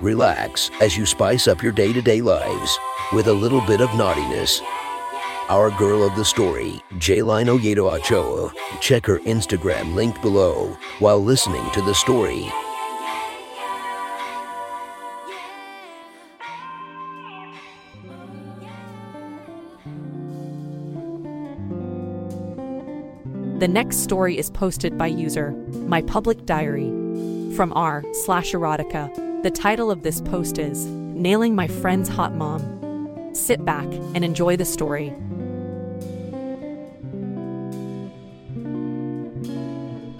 Relax 0.00 0.70
as 0.80 0.96
you 0.96 1.04
spice 1.04 1.46
up 1.46 1.62
your 1.62 1.72
day 1.72 1.92
to 1.92 2.00
day 2.00 2.22
lives 2.22 2.78
with 3.12 3.26
a 3.26 3.32
little 3.32 3.60
bit 3.60 3.82
of 3.82 3.94
naughtiness. 3.94 4.62
Our 5.50 5.70
girl 5.72 6.02
of 6.02 6.16
the 6.16 6.24
story, 6.24 6.80
Jayline 6.94 7.48
Oyedo 7.48 7.92
Ochoa. 7.92 8.50
Check 8.80 9.04
her 9.04 9.18
Instagram 9.20 9.94
linked 9.94 10.22
below 10.22 10.74
while 11.00 11.22
listening 11.22 11.68
to 11.72 11.82
the 11.82 11.94
story. 11.94 12.50
The 23.58 23.68
next 23.68 23.98
story 23.98 24.38
is 24.38 24.48
posted 24.48 24.96
by 24.96 25.08
user 25.08 25.50
My 25.86 26.00
Public 26.00 26.46
Diary 26.46 26.88
from 27.54 27.74
r 27.74 28.02
slash 28.14 28.52
erotica. 28.52 29.29
The 29.42 29.50
title 29.50 29.90
of 29.90 30.02
this 30.02 30.20
post 30.20 30.58
is 30.58 30.84
Nailing 30.84 31.54
My 31.54 31.66
Friend's 31.66 32.10
Hot 32.10 32.34
Mom. 32.34 33.30
Sit 33.32 33.64
back 33.64 33.86
and 34.14 34.22
enjoy 34.22 34.58
the 34.58 34.66
story. 34.66 35.14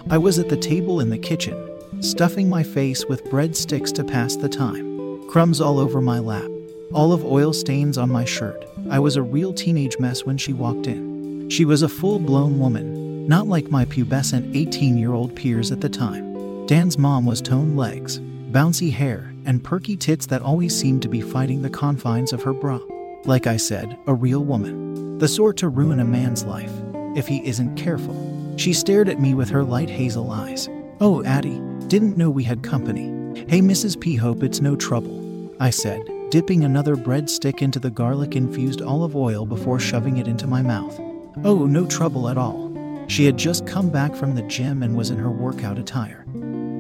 I 0.09 0.17
was 0.17 0.39
at 0.39 0.48
the 0.48 0.56
table 0.56 1.00
in 1.00 1.11
the 1.11 1.19
kitchen, 1.19 2.03
stuffing 2.03 2.48
my 2.48 2.62
face 2.62 3.05
with 3.05 3.22
breadsticks 3.27 3.92
to 3.97 4.05
pass 4.05 4.36
the 4.36 4.48
time. 4.48 5.28
Crumbs 5.28 5.61
all 5.61 5.78
over 5.78 6.00
my 6.00 6.19
lap, 6.19 6.50
olive 6.94 7.22
oil 7.22 7.53
stains 7.53 7.98
on 7.98 8.11
my 8.11 8.25
shirt. 8.25 8.64
I 8.89 9.00
was 9.00 9.16
a 9.16 9.22
real 9.22 9.53
teenage 9.53 9.98
mess 9.98 10.25
when 10.25 10.39
she 10.39 10.55
walked 10.55 10.87
in. 10.87 11.50
She 11.50 11.66
was 11.66 11.83
a 11.83 11.91
full 11.91 12.20
blown 12.20 12.59
woman, 12.59 13.28
not 13.28 13.47
like 13.47 13.70
my 13.70 13.84
pubescent 13.84 14.56
18 14.56 14.97
year 14.97 15.12
old 15.12 15.37
peers 15.37 15.70
at 15.70 15.83
the 15.83 15.91
time. 15.91 16.64
Dan's 16.64 16.97
mom 16.97 17.27
was 17.27 17.42
toned 17.42 17.77
legs, 17.77 18.19
bouncy 18.51 18.93
hair, 18.93 19.33
and 19.47 19.62
perky 19.62 19.97
tits 19.97 20.27
that 20.27 20.43
always 20.43 20.77
seemed 20.77 21.03
to 21.03 21.09
be 21.09 21.20
fighting 21.20 21.62
the 21.62 21.70
confines 21.70 22.33
of 22.33 22.43
her 22.43 22.53
bra. 22.53 22.81
Like 23.25 23.47
I 23.47 23.56
said, 23.56 23.97
a 24.06 24.15
real 24.15 24.45
woman. 24.45 25.19
The 25.19 25.29
sort 25.29 25.56
to 25.59 25.69
ruin 25.69 26.01
a 26.01 26.05
man's 26.05 26.45
life, 26.45 26.73
if 27.15 27.28
he 27.28 27.47
isn't 27.47 27.77
careful. 27.77 28.55
She 28.56 28.73
stared 28.73 29.09
at 29.09 29.21
me 29.21 29.34
with 29.34 29.48
her 29.51 29.62
light 29.62 29.89
hazel 29.89 30.31
eyes. 30.31 30.69
Oh, 31.01 31.23
Addie, 31.25 31.61
didn't 31.87 32.17
know 32.17 32.28
we 32.28 32.45
had 32.45 32.62
company. 32.62 33.05
Hey, 33.48 33.61
Mrs. 33.61 33.98
P, 33.98 34.17
hope 34.17 34.43
it's 34.43 34.61
no 34.61 34.75
trouble, 34.75 35.55
I 35.61 35.71
said, 35.71 36.03
dipping 36.31 36.65
another 36.65 36.97
breadstick 36.97 37.62
into 37.62 37.78
the 37.78 37.91
garlic 37.91 38.34
infused 38.34 38.83
olive 38.83 39.15
oil 39.15 39.47
before 39.47 39.78
shoving 39.78 40.17
it 40.17 40.27
into 40.27 40.47
my 40.47 40.62
mouth. 40.62 40.98
Oh, 41.45 41.67
no 41.67 41.87
trouble 41.87 42.28
at 42.28 42.37
all. 42.37 42.71
She 43.06 43.25
had 43.27 43.37
just 43.37 43.67
come 43.67 43.91
back 43.91 44.15
from 44.15 44.34
the 44.34 44.43
gym 44.43 44.83
and 44.83 44.97
was 44.97 45.11
in 45.11 45.19
her 45.19 45.31
workout 45.31 45.78
attire. 45.78 46.25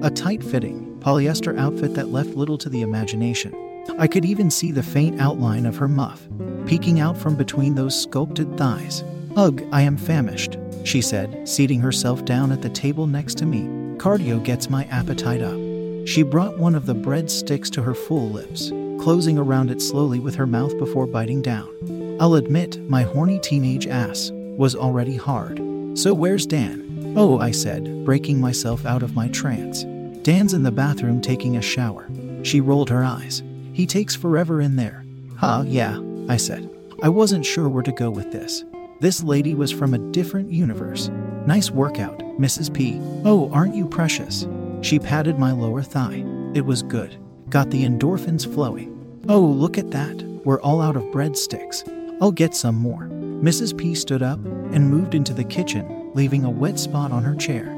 A 0.02 0.10
tight 0.10 0.42
fitting, 0.42 0.98
polyester 1.00 1.58
outfit 1.58 1.94
that 1.94 2.08
left 2.08 2.30
little 2.30 2.56
to 2.58 2.70
the 2.70 2.80
imagination. 2.80 3.54
I 3.98 4.06
could 4.06 4.24
even 4.24 4.50
see 4.50 4.72
the 4.72 4.82
faint 4.82 5.20
outline 5.20 5.66
of 5.66 5.76
her 5.76 5.88
muff, 5.88 6.26
peeking 6.64 7.00
out 7.00 7.18
from 7.18 7.36
between 7.36 7.74
those 7.74 8.00
sculpted 8.00 8.56
thighs. 8.56 9.04
Ugh, 9.36 9.62
I 9.72 9.82
am 9.82 9.98
famished, 9.98 10.56
she 10.84 11.02
said, 11.02 11.46
seating 11.46 11.80
herself 11.80 12.24
down 12.24 12.50
at 12.50 12.62
the 12.62 12.70
table 12.70 13.06
next 13.06 13.36
to 13.38 13.46
me. 13.46 13.62
Cardio 13.98 14.42
gets 14.42 14.70
my 14.70 14.84
appetite 14.84 15.42
up. 15.42 15.58
She 16.06 16.22
brought 16.22 16.58
one 16.58 16.74
of 16.74 16.86
the 16.86 16.94
breadsticks 16.94 17.70
to 17.72 17.82
her 17.82 17.94
full 17.94 18.30
lips, 18.30 18.70
closing 19.02 19.36
around 19.36 19.70
it 19.70 19.82
slowly 19.82 20.18
with 20.18 20.34
her 20.36 20.46
mouth 20.46 20.78
before 20.78 21.06
biting 21.06 21.42
down. 21.42 22.16
I'll 22.18 22.34
admit, 22.34 22.80
my 22.88 23.02
horny 23.02 23.38
teenage 23.38 23.86
ass 23.86 24.30
was 24.32 24.74
already 24.74 25.16
hard. 25.16 25.60
So 25.94 26.14
where's 26.14 26.46
Dan? 26.46 27.14
Oh, 27.16 27.38
I 27.38 27.50
said, 27.50 28.04
breaking 28.04 28.40
myself 28.40 28.86
out 28.86 29.02
of 29.02 29.14
my 29.14 29.28
trance. 29.28 29.84
Dan's 30.22 30.52
in 30.52 30.62
the 30.62 30.70
bathroom 30.70 31.20
taking 31.20 31.56
a 31.56 31.62
shower. 31.62 32.08
She 32.42 32.60
rolled 32.60 32.90
her 32.90 33.02
eyes. 33.02 33.42
He 33.72 33.86
takes 33.86 34.14
forever 34.14 34.60
in 34.60 34.76
there. 34.76 35.04
Huh, 35.36 35.64
yeah, 35.66 35.98
I 36.28 36.36
said. 36.36 36.68
I 37.02 37.08
wasn't 37.08 37.46
sure 37.46 37.68
where 37.68 37.82
to 37.82 37.92
go 37.92 38.10
with 38.10 38.30
this. 38.30 38.64
This 39.00 39.22
lady 39.22 39.54
was 39.54 39.72
from 39.72 39.94
a 39.94 40.12
different 40.12 40.52
universe. 40.52 41.08
Nice 41.46 41.70
workout, 41.70 42.18
Mrs. 42.38 42.72
P. 42.72 42.98
Oh, 43.24 43.50
aren't 43.50 43.74
you 43.74 43.86
precious? 43.86 44.46
She 44.82 44.98
patted 44.98 45.38
my 45.38 45.52
lower 45.52 45.82
thigh. 45.82 46.22
It 46.54 46.66
was 46.66 46.82
good. 46.82 47.16
Got 47.48 47.70
the 47.70 47.84
endorphins 47.84 48.52
flowing. 48.52 49.22
Oh, 49.28 49.40
look 49.40 49.78
at 49.78 49.90
that. 49.92 50.22
We're 50.44 50.60
all 50.60 50.82
out 50.82 50.96
of 50.96 51.04
breadsticks. 51.04 51.88
I'll 52.20 52.30
get 52.32 52.54
some 52.54 52.74
more. 52.74 53.04
Mrs. 53.04 53.76
P 53.76 53.94
stood 53.94 54.22
up 54.22 54.38
and 54.44 54.90
moved 54.90 55.14
into 55.14 55.32
the 55.32 55.44
kitchen, 55.44 56.10
leaving 56.12 56.44
a 56.44 56.50
wet 56.50 56.78
spot 56.78 57.10
on 57.10 57.24
her 57.24 57.34
chair. 57.34 57.74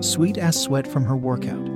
Sweet 0.00 0.36
as 0.36 0.60
sweat 0.60 0.86
from 0.86 1.04
her 1.04 1.16
workout. 1.16 1.70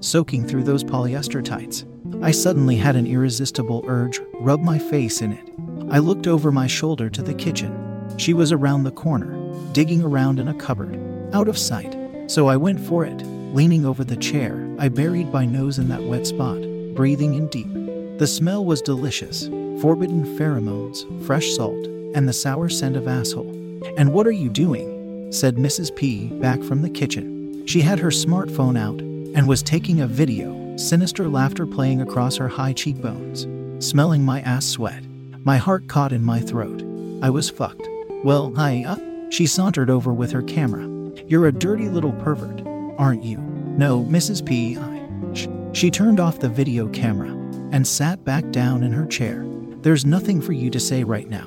Soaking 0.00 0.46
through 0.46 0.64
those 0.64 0.84
polyester 0.84 1.44
tights. 1.44 1.84
I 2.22 2.30
suddenly 2.30 2.76
had 2.76 2.96
an 2.96 3.06
irresistible 3.06 3.84
urge, 3.86 4.20
rub 4.34 4.60
my 4.60 4.78
face 4.78 5.20
in 5.20 5.32
it. 5.32 5.52
I 5.90 5.98
looked 5.98 6.26
over 6.26 6.52
my 6.52 6.66
shoulder 6.66 7.10
to 7.10 7.22
the 7.22 7.34
kitchen. 7.34 8.08
She 8.16 8.32
was 8.32 8.52
around 8.52 8.84
the 8.84 8.92
corner, 8.92 9.36
digging 9.72 10.02
around 10.02 10.38
in 10.38 10.48
a 10.48 10.54
cupboard, 10.54 10.98
out 11.32 11.48
of 11.48 11.58
sight. 11.58 11.96
So 12.28 12.48
I 12.48 12.56
went 12.56 12.80
for 12.80 13.04
it. 13.04 13.22
Leaning 13.52 13.84
over 13.84 14.04
the 14.04 14.16
chair, 14.16 14.68
I 14.78 14.88
buried 14.88 15.32
my 15.32 15.44
nose 15.44 15.78
in 15.78 15.88
that 15.88 16.04
wet 16.04 16.26
spot, 16.26 16.60
breathing 16.94 17.34
in 17.34 17.48
deep. 17.48 17.72
The 18.18 18.26
smell 18.26 18.64
was 18.64 18.80
delicious 18.80 19.48
forbidden 19.80 20.24
pheromones, 20.36 21.06
fresh 21.26 21.56
salt, 21.56 21.86
and 22.14 22.28
the 22.28 22.32
sour 22.32 22.68
scent 22.68 22.96
of 22.96 23.08
asshole. 23.08 23.50
And 23.96 24.12
what 24.12 24.26
are 24.26 24.30
you 24.30 24.50
doing? 24.50 25.32
said 25.32 25.56
Mrs. 25.56 25.94
P 25.94 26.26
back 26.40 26.62
from 26.62 26.82
the 26.82 26.90
kitchen. 26.90 27.39
She 27.70 27.82
had 27.82 28.00
her 28.00 28.10
smartphone 28.10 28.76
out 28.76 29.00
and 29.00 29.46
was 29.46 29.62
taking 29.62 30.00
a 30.00 30.06
video, 30.08 30.76
sinister 30.76 31.28
laughter 31.28 31.68
playing 31.68 32.00
across 32.00 32.34
her 32.34 32.48
high 32.48 32.72
cheekbones. 32.72 33.46
Smelling 33.78 34.24
my 34.24 34.40
ass 34.40 34.66
sweat. 34.66 35.04
My 35.44 35.56
heart 35.56 35.86
caught 35.86 36.10
in 36.10 36.24
my 36.24 36.40
throat. 36.40 36.82
I 37.22 37.30
was 37.30 37.48
fucked. 37.48 37.86
Well, 38.24 38.52
hi, 38.56 38.82
uh, 38.84 38.96
she 39.30 39.46
sauntered 39.46 39.88
over 39.88 40.12
with 40.12 40.32
her 40.32 40.42
camera. 40.42 40.82
You're 41.28 41.46
a 41.46 41.52
dirty 41.52 41.88
little 41.88 42.10
pervert, 42.10 42.60
aren't 42.98 43.22
you? 43.22 43.38
No, 43.38 44.02
Mrs. 44.02 44.44
P. 44.44 44.76
I. 44.76 45.32
Sh- 45.32 45.46
she 45.72 45.92
turned 45.92 46.18
off 46.18 46.40
the 46.40 46.48
video 46.48 46.88
camera 46.88 47.30
and 47.70 47.86
sat 47.86 48.24
back 48.24 48.50
down 48.50 48.82
in 48.82 48.90
her 48.90 49.06
chair. 49.06 49.46
There's 49.82 50.04
nothing 50.04 50.42
for 50.42 50.54
you 50.54 50.70
to 50.70 50.80
say 50.80 51.04
right 51.04 51.28
now. 51.28 51.46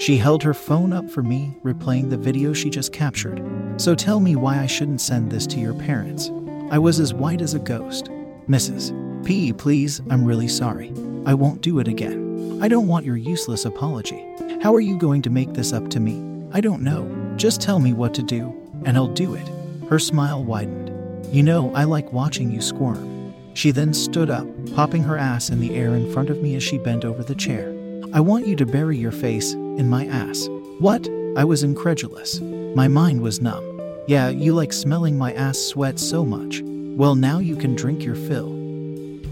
She 0.00 0.16
held 0.16 0.42
her 0.44 0.54
phone 0.54 0.94
up 0.94 1.10
for 1.10 1.22
me, 1.22 1.54
replaying 1.62 2.08
the 2.08 2.16
video 2.16 2.54
she 2.54 2.70
just 2.70 2.90
captured. 2.90 3.42
So 3.76 3.94
tell 3.94 4.18
me 4.18 4.34
why 4.34 4.58
I 4.58 4.64
shouldn't 4.64 5.02
send 5.02 5.30
this 5.30 5.46
to 5.48 5.60
your 5.60 5.74
parents. 5.74 6.30
I 6.70 6.78
was 6.78 6.98
as 6.98 7.12
white 7.12 7.42
as 7.42 7.52
a 7.52 7.58
ghost. 7.58 8.06
Mrs. 8.48 8.94
P, 9.26 9.52
please, 9.52 10.00
I'm 10.08 10.24
really 10.24 10.48
sorry. 10.48 10.90
I 11.26 11.34
won't 11.34 11.60
do 11.60 11.80
it 11.80 11.86
again. 11.86 12.62
I 12.62 12.68
don't 12.68 12.86
want 12.86 13.04
your 13.04 13.18
useless 13.18 13.66
apology. 13.66 14.24
How 14.62 14.74
are 14.74 14.80
you 14.80 14.96
going 14.96 15.20
to 15.20 15.28
make 15.28 15.52
this 15.52 15.74
up 15.74 15.90
to 15.90 16.00
me? 16.00 16.48
I 16.50 16.62
don't 16.62 16.80
know. 16.80 17.34
Just 17.36 17.60
tell 17.60 17.78
me 17.78 17.92
what 17.92 18.14
to 18.14 18.22
do, 18.22 18.54
and 18.86 18.96
I'll 18.96 19.06
do 19.06 19.34
it. 19.34 19.46
Her 19.90 19.98
smile 19.98 20.42
widened. 20.42 21.26
You 21.26 21.42
know, 21.42 21.74
I 21.74 21.84
like 21.84 22.10
watching 22.10 22.50
you 22.50 22.62
squirm. 22.62 23.34
She 23.52 23.70
then 23.70 23.92
stood 23.92 24.30
up, 24.30 24.46
popping 24.74 25.02
her 25.02 25.18
ass 25.18 25.50
in 25.50 25.60
the 25.60 25.74
air 25.74 25.94
in 25.94 26.10
front 26.10 26.30
of 26.30 26.40
me 26.40 26.54
as 26.54 26.62
she 26.62 26.78
bent 26.78 27.04
over 27.04 27.22
the 27.22 27.34
chair. 27.34 27.76
I 28.14 28.20
want 28.20 28.46
you 28.46 28.56
to 28.56 28.64
bury 28.64 28.96
your 28.96 29.12
face 29.12 29.54
in 29.80 29.88
my 29.88 30.06
ass. 30.06 30.46
What? 30.78 31.08
I 31.36 31.44
was 31.44 31.62
incredulous. 31.62 32.40
My 32.40 32.86
mind 32.86 33.22
was 33.22 33.40
numb. 33.40 33.64
Yeah, 34.06 34.28
you 34.28 34.52
like 34.52 34.72
smelling 34.72 35.16
my 35.16 35.32
ass 35.32 35.58
sweat 35.58 35.98
so 35.98 36.24
much. 36.24 36.60
Well, 36.62 37.14
now 37.14 37.38
you 37.38 37.56
can 37.56 37.74
drink 37.74 38.04
your 38.04 38.14
fill. 38.14 38.50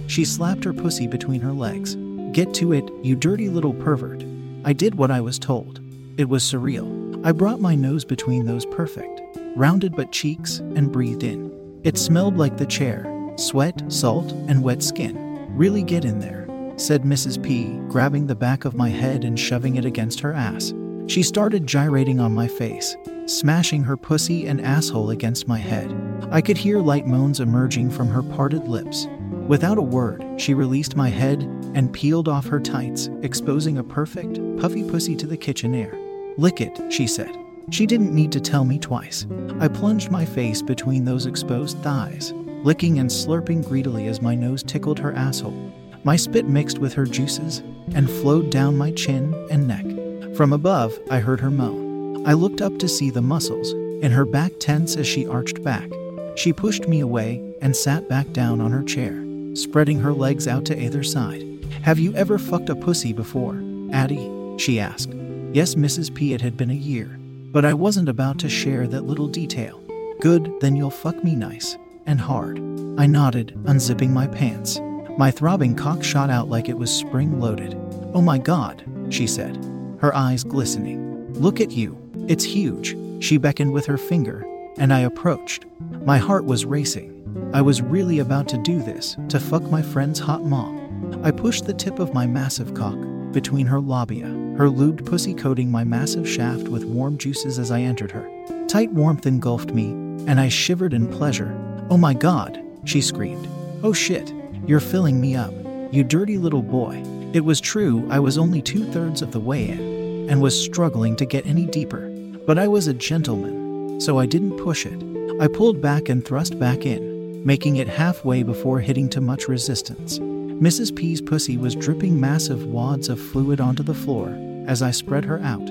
She 0.06 0.24
slapped 0.24 0.64
her 0.64 0.72
pussy 0.72 1.06
between 1.06 1.42
her 1.42 1.52
legs. 1.52 1.96
Get 2.32 2.54
to 2.54 2.72
it, 2.72 2.90
you 3.02 3.14
dirty 3.14 3.50
little 3.50 3.74
pervert. 3.74 4.24
I 4.64 4.72
did 4.72 4.94
what 4.94 5.10
I 5.10 5.20
was 5.20 5.38
told. 5.38 5.80
It 6.16 6.28
was 6.30 6.42
surreal. 6.42 7.24
I 7.26 7.32
brought 7.32 7.60
my 7.60 7.74
nose 7.74 8.04
between 8.06 8.46
those 8.46 8.64
perfect, 8.66 9.20
rounded 9.54 9.94
butt 9.94 10.12
cheeks 10.12 10.60
and 10.60 10.90
breathed 10.90 11.24
in. 11.24 11.80
It 11.84 11.98
smelled 11.98 12.38
like 12.38 12.56
the 12.56 12.66
chair 12.66 13.04
sweat, 13.36 13.82
salt, 13.92 14.32
and 14.48 14.64
wet 14.64 14.82
skin. 14.82 15.46
Really 15.50 15.82
get 15.82 16.04
in 16.04 16.18
there, 16.20 16.47
said 16.80 17.02
Mrs. 17.02 17.42
P, 17.42 17.78
grabbing 17.88 18.26
the 18.26 18.34
back 18.34 18.64
of 18.64 18.74
my 18.74 18.88
head 18.88 19.24
and 19.24 19.38
shoving 19.38 19.76
it 19.76 19.84
against 19.84 20.20
her 20.20 20.32
ass. 20.32 20.72
She 21.06 21.22
started 21.22 21.66
gyrating 21.66 22.20
on 22.20 22.32
my 22.32 22.46
face, 22.46 22.96
smashing 23.26 23.82
her 23.82 23.96
pussy 23.96 24.46
and 24.46 24.60
asshole 24.60 25.10
against 25.10 25.48
my 25.48 25.58
head. 25.58 25.94
I 26.30 26.40
could 26.40 26.58
hear 26.58 26.78
light 26.78 27.06
moans 27.06 27.40
emerging 27.40 27.90
from 27.90 28.08
her 28.08 28.22
parted 28.22 28.68
lips. 28.68 29.08
Without 29.46 29.78
a 29.78 29.82
word, 29.82 30.24
she 30.36 30.54
released 30.54 30.96
my 30.96 31.08
head 31.08 31.42
and 31.74 31.92
peeled 31.92 32.28
off 32.28 32.46
her 32.46 32.60
tights, 32.60 33.08
exposing 33.22 33.78
a 33.78 33.84
perfect, 33.84 34.38
puffy 34.58 34.84
pussy 34.84 35.16
to 35.16 35.26
the 35.26 35.36
kitchen 35.36 35.74
air. 35.74 35.98
Lick 36.36 36.60
it, 36.60 36.92
she 36.92 37.06
said. 37.06 37.34
She 37.70 37.86
didn't 37.86 38.14
need 38.14 38.32
to 38.32 38.40
tell 38.40 38.64
me 38.64 38.78
twice. 38.78 39.26
I 39.60 39.68
plunged 39.68 40.10
my 40.10 40.24
face 40.24 40.62
between 40.62 41.04
those 41.04 41.26
exposed 41.26 41.78
thighs, 41.78 42.32
licking 42.62 42.98
and 42.98 43.10
slurping 43.10 43.66
greedily 43.66 44.06
as 44.06 44.22
my 44.22 44.34
nose 44.34 44.62
tickled 44.62 44.98
her 44.98 45.12
asshole. 45.14 45.72
My 46.04 46.16
spit 46.16 46.46
mixed 46.46 46.78
with 46.78 46.94
her 46.94 47.04
juices 47.04 47.58
and 47.94 48.08
flowed 48.08 48.50
down 48.50 48.76
my 48.76 48.92
chin 48.92 49.34
and 49.50 49.66
neck. 49.66 50.36
From 50.36 50.52
above, 50.52 50.98
I 51.10 51.18
heard 51.18 51.40
her 51.40 51.50
moan. 51.50 52.26
I 52.26 52.32
looked 52.34 52.60
up 52.60 52.78
to 52.78 52.88
see 52.88 53.10
the 53.10 53.22
muscles 53.22 53.72
in 54.02 54.12
her 54.12 54.24
back 54.24 54.52
tense 54.60 54.96
as 54.96 55.06
she 55.06 55.26
arched 55.26 55.62
back. 55.62 55.90
She 56.36 56.52
pushed 56.52 56.86
me 56.86 57.00
away 57.00 57.42
and 57.60 57.74
sat 57.74 58.08
back 58.08 58.32
down 58.32 58.60
on 58.60 58.70
her 58.70 58.84
chair, 58.84 59.24
spreading 59.54 59.98
her 60.00 60.12
legs 60.12 60.46
out 60.46 60.64
to 60.66 60.80
either 60.80 61.02
side. 61.02 61.42
Have 61.82 61.98
you 61.98 62.14
ever 62.14 62.38
fucked 62.38 62.70
a 62.70 62.76
pussy 62.76 63.12
before, 63.12 63.60
Addie? 63.92 64.30
She 64.58 64.78
asked. 64.78 65.10
Yes, 65.52 65.74
Mrs. 65.74 66.14
P. 66.14 66.34
It 66.34 66.40
had 66.40 66.56
been 66.56 66.70
a 66.70 66.74
year, 66.74 67.18
but 67.52 67.64
I 67.64 67.74
wasn't 67.74 68.08
about 68.08 68.38
to 68.40 68.48
share 68.48 68.86
that 68.86 69.06
little 69.06 69.28
detail. 69.28 69.82
Good, 70.20 70.52
then 70.60 70.76
you'll 70.76 70.90
fuck 70.90 71.24
me 71.24 71.34
nice 71.34 71.76
and 72.06 72.20
hard. 72.20 72.58
I 72.98 73.06
nodded, 73.06 73.54
unzipping 73.64 74.10
my 74.10 74.26
pants. 74.26 74.80
My 75.18 75.32
throbbing 75.32 75.74
cock 75.74 76.04
shot 76.04 76.30
out 76.30 76.48
like 76.48 76.68
it 76.68 76.78
was 76.78 76.94
spring 76.94 77.40
loaded. 77.40 77.74
Oh 78.14 78.22
my 78.22 78.38
god, 78.38 78.84
she 79.10 79.26
said, 79.26 79.56
her 79.98 80.14
eyes 80.14 80.44
glistening. 80.44 81.34
Look 81.34 81.60
at 81.60 81.72
you. 81.72 81.98
It's 82.28 82.44
huge. 82.44 82.96
She 83.18 83.36
beckoned 83.36 83.72
with 83.72 83.84
her 83.86 83.98
finger, 83.98 84.46
and 84.76 84.92
I 84.92 85.00
approached. 85.00 85.66
My 86.04 86.18
heart 86.18 86.44
was 86.44 86.64
racing. 86.64 87.50
I 87.52 87.62
was 87.62 87.82
really 87.82 88.20
about 88.20 88.46
to 88.50 88.62
do 88.62 88.80
this, 88.80 89.16
to 89.30 89.40
fuck 89.40 89.64
my 89.64 89.82
friend's 89.82 90.20
hot 90.20 90.44
mom. 90.44 91.20
I 91.24 91.32
pushed 91.32 91.66
the 91.66 91.74
tip 91.74 91.98
of 91.98 92.14
my 92.14 92.24
massive 92.24 92.74
cock 92.74 92.96
between 93.32 93.66
her 93.66 93.80
labia, 93.80 94.28
her 94.56 94.68
lubed 94.68 95.04
pussy 95.04 95.34
coating 95.34 95.68
my 95.68 95.82
massive 95.82 96.28
shaft 96.28 96.68
with 96.68 96.84
warm 96.84 97.18
juices 97.18 97.58
as 97.58 97.72
I 97.72 97.80
entered 97.80 98.12
her. 98.12 98.30
Tight 98.68 98.92
warmth 98.92 99.26
engulfed 99.26 99.72
me, 99.72 99.90
and 100.28 100.38
I 100.38 100.48
shivered 100.48 100.94
in 100.94 101.08
pleasure. 101.08 101.52
Oh 101.90 101.96
my 101.96 102.14
god, 102.14 102.62
she 102.84 103.00
screamed. 103.00 103.48
Oh 103.82 103.92
shit, 103.92 104.32
you're 104.68 104.80
filling 104.80 105.18
me 105.18 105.34
up, 105.34 105.54
you 105.90 106.04
dirty 106.04 106.36
little 106.36 106.60
boy. 106.60 107.02
It 107.32 107.40
was 107.40 107.58
true, 107.58 108.06
I 108.10 108.20
was 108.20 108.36
only 108.36 108.60
two 108.60 108.84
thirds 108.92 109.22
of 109.22 109.32
the 109.32 109.40
way 109.40 109.66
in, 109.66 110.28
and 110.28 110.42
was 110.42 110.62
struggling 110.62 111.16
to 111.16 111.24
get 111.24 111.46
any 111.46 111.64
deeper. 111.64 112.10
But 112.46 112.58
I 112.58 112.68
was 112.68 112.86
a 112.86 112.92
gentleman, 112.92 113.98
so 113.98 114.18
I 114.18 114.26
didn't 114.26 114.58
push 114.58 114.84
it. 114.84 115.02
I 115.40 115.48
pulled 115.48 115.80
back 115.80 116.10
and 116.10 116.22
thrust 116.22 116.58
back 116.58 116.84
in, 116.84 117.42
making 117.46 117.76
it 117.76 117.88
halfway 117.88 118.42
before 118.42 118.78
hitting 118.78 119.08
to 119.10 119.22
much 119.22 119.48
resistance. 119.48 120.18
Mrs. 120.18 120.94
P's 120.94 121.22
pussy 121.22 121.56
was 121.56 121.74
dripping 121.74 122.20
massive 122.20 122.66
wads 122.66 123.08
of 123.08 123.18
fluid 123.18 123.62
onto 123.62 123.82
the 123.82 123.94
floor 123.94 124.36
as 124.66 124.82
I 124.82 124.90
spread 124.90 125.24
her 125.24 125.40
out. 125.40 125.64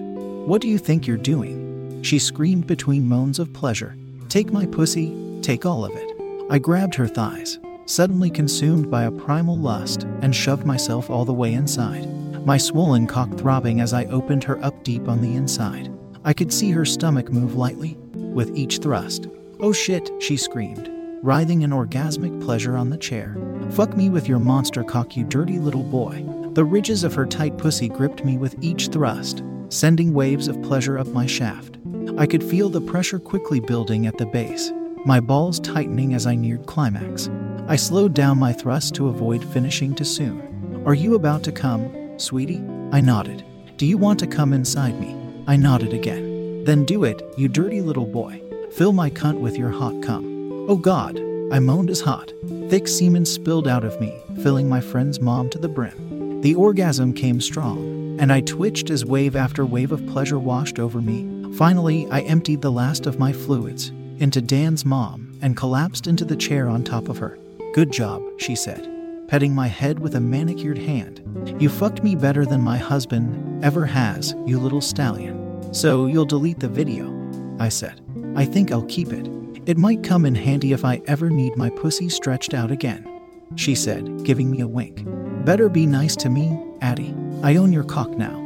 What 0.47 0.59
do 0.59 0.67
you 0.67 0.79
think 0.79 1.05
you're 1.05 1.17
doing? 1.17 2.01
She 2.01 2.17
screamed 2.17 2.65
between 2.65 3.07
moans 3.07 3.37
of 3.37 3.53
pleasure. 3.53 3.95
Take 4.27 4.51
my 4.51 4.65
pussy, 4.65 5.39
take 5.43 5.67
all 5.67 5.85
of 5.85 5.91
it. 5.93 6.47
I 6.49 6.57
grabbed 6.57 6.95
her 6.95 7.07
thighs, 7.07 7.59
suddenly 7.87 8.29
consumed 8.29 8.91
by 8.91 9.03
a 9.03 9.11
primal 9.11 9.57
lust, 9.57 10.03
and 10.21 10.35
shoved 10.35 10.65
myself 10.65 11.09
all 11.09 11.25
the 11.25 11.33
way 11.33 11.53
inside, 11.53 12.05
my 12.45 12.57
swollen 12.57 13.07
cock 13.07 13.33
throbbing 13.37 13.81
as 13.81 13.93
I 13.93 14.05
opened 14.05 14.43
her 14.43 14.63
up 14.63 14.83
deep 14.83 15.07
on 15.07 15.21
the 15.21 15.35
inside. 15.35 15.91
I 16.23 16.33
could 16.33 16.53
see 16.53 16.71
her 16.71 16.85
stomach 16.85 17.31
move 17.31 17.55
lightly 17.55 17.97
with 18.13 18.55
each 18.55 18.77
thrust. 18.79 19.27
Oh 19.59 19.71
shit, 19.71 20.11
she 20.19 20.37
screamed, 20.37 20.91
writhing 21.23 21.61
in 21.61 21.71
orgasmic 21.71 22.43
pleasure 22.43 22.77
on 22.77 22.89
the 22.89 22.97
chair. 22.97 23.35
Fuck 23.71 23.95
me 23.97 24.09
with 24.09 24.27
your 24.27 24.39
monster 24.39 24.83
cock, 24.83 25.15
you 25.15 25.23
dirty 25.23 25.57
little 25.57 25.83
boy. 25.83 26.23
The 26.53 26.65
ridges 26.65 27.03
of 27.03 27.13
her 27.13 27.25
tight 27.25 27.57
pussy 27.57 27.87
gripped 27.87 28.25
me 28.25 28.37
with 28.37 28.55
each 28.61 28.87
thrust, 28.87 29.43
sending 29.69 30.13
waves 30.13 30.47
of 30.47 30.61
pleasure 30.61 30.99
up 30.99 31.07
my 31.07 31.25
shaft. 31.25 31.77
I 32.17 32.25
could 32.25 32.43
feel 32.43 32.69
the 32.69 32.81
pressure 32.81 33.19
quickly 33.19 33.59
building 33.59 34.07
at 34.07 34.17
the 34.17 34.25
base, 34.25 34.71
my 35.05 35.19
balls 35.19 35.59
tightening 35.59 36.13
as 36.13 36.25
I 36.25 36.35
neared 36.35 36.65
climax. 36.65 37.29
I 37.69 37.75
slowed 37.75 38.13
down 38.13 38.39
my 38.39 38.53
thrust 38.53 38.95
to 38.95 39.09
avoid 39.09 39.43
finishing 39.43 39.93
too 39.93 40.05
soon. 40.05 40.83
Are 40.85 40.93
you 40.93 41.15
about 41.15 41.43
to 41.43 41.51
come, 41.51 42.17
sweetie? 42.17 42.63
I 42.93 43.01
nodded. 43.01 43.43
Do 43.75 43.85
you 43.85 43.97
want 43.97 44.19
to 44.19 44.27
come 44.27 44.53
inside 44.53 44.97
me? 45.01 45.17
I 45.47 45.57
nodded 45.57 45.91
again. 45.91 46.63
Then 46.63 46.85
do 46.85 47.03
it, 47.03 47.21
you 47.37 47.49
dirty 47.49 47.81
little 47.81 48.05
boy. 48.05 48.41
Fill 48.71 48.93
my 48.93 49.09
cunt 49.09 49.41
with 49.41 49.57
your 49.57 49.69
hot 49.69 50.01
cum. 50.01 50.65
Oh 50.69 50.77
God, 50.77 51.17
I 51.51 51.59
moaned 51.59 51.89
as 51.89 51.99
hot. 51.99 52.31
Thick 52.69 52.87
semen 52.87 53.25
spilled 53.25 53.67
out 53.67 53.83
of 53.83 53.99
me, 53.99 54.17
filling 54.41 54.69
my 54.69 54.79
friend's 54.79 55.19
mom 55.19 55.49
to 55.49 55.59
the 55.59 55.67
brim. 55.67 56.39
The 56.39 56.55
orgasm 56.55 57.13
came 57.13 57.41
strong, 57.41 58.17
and 58.17 58.31
I 58.31 58.41
twitched 58.41 58.89
as 58.89 59.03
wave 59.03 59.35
after 59.35 59.65
wave 59.65 59.91
of 59.91 60.07
pleasure 60.07 60.39
washed 60.39 60.79
over 60.79 61.01
me. 61.01 61.53
Finally, 61.55 62.07
I 62.11 62.21
emptied 62.21 62.61
the 62.61 62.71
last 62.71 63.05
of 63.05 63.19
my 63.19 63.33
fluids 63.33 63.89
into 64.19 64.41
Dan's 64.41 64.85
mom 64.85 65.37
and 65.41 65.57
collapsed 65.57 66.07
into 66.07 66.23
the 66.23 66.37
chair 66.37 66.69
on 66.69 66.85
top 66.85 67.09
of 67.09 67.17
her. 67.17 67.37
Good 67.77 67.91
job, 67.91 68.23
she 68.37 68.55
said, 68.55 68.89
petting 69.27 69.53
my 69.53 69.67
head 69.67 69.99
with 69.99 70.15
a 70.15 70.19
manicured 70.19 70.79
hand. 70.79 71.21
You 71.61 71.69
fucked 71.69 72.01
me 72.03 72.15
better 72.15 72.43
than 72.43 72.59
my 72.59 72.75
husband 72.75 73.63
ever 73.63 73.85
has, 73.85 74.33
you 74.47 74.57
little 74.57 74.81
stallion. 74.81 75.61
So 75.75 76.07
you'll 76.07 76.25
delete 76.25 76.59
the 76.59 76.67
video? 76.67 77.13
I 77.59 77.69
said. 77.69 78.01
I 78.35 78.45
think 78.45 78.71
I'll 78.71 78.87
keep 78.87 79.13
it. 79.13 79.29
It 79.67 79.77
might 79.77 80.01
come 80.01 80.25
in 80.25 80.33
handy 80.33 80.73
if 80.73 80.83
I 80.83 81.03
ever 81.05 81.29
need 81.29 81.55
my 81.55 81.69
pussy 81.69 82.09
stretched 82.09 82.55
out 82.55 82.71
again. 82.71 83.21
She 83.55 83.75
said, 83.75 84.23
giving 84.23 84.49
me 84.49 84.61
a 84.61 84.67
wink. 84.67 85.03
Better 85.45 85.69
be 85.69 85.85
nice 85.85 86.15
to 86.15 86.31
me, 86.31 86.59
Addie. 86.81 87.13
I 87.43 87.57
own 87.57 87.71
your 87.71 87.83
cock 87.83 88.09
now. 88.09 88.43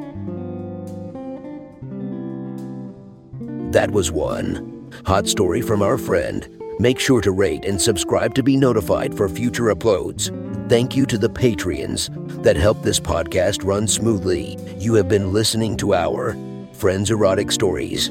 That 3.72 3.92
was 3.92 4.12
one. 4.12 4.92
Hot 5.06 5.26
story 5.30 5.62
from 5.62 5.82
our 5.82 5.98
friend. 5.98 6.61
Make 6.82 7.00
sure 7.00 7.22
to 7.22 7.32
rate 7.32 7.66
and 7.66 7.80
subscribe 7.80 8.34
to 8.34 8.42
be 8.42 8.58
notified 8.58 9.16
for 9.16 9.30
future 9.30 9.66
uploads. 9.66 10.32
Thank 10.68 10.96
you 10.96 11.06
to 11.06 11.18
the 11.20 11.30
Patreons 11.30 12.10
that 12.42 12.56
help 12.56 12.82
this 12.82 13.00
podcast 13.00 13.64
run 13.64 13.88
smoothly. 13.88 14.58
You 14.80 14.96
have 14.96 15.08
been 15.08 15.32
listening 15.32 15.78
to 15.78 15.94
our 15.94 16.36
Friends 16.74 17.12
Erotic 17.12 17.52
Stories. 17.52 18.10